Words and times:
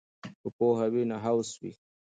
که 0.41 0.49
پوهه 0.57 0.87
وي 0.93 1.03
نو 1.09 1.17
هوس 1.25 1.49
وي. 1.61 1.73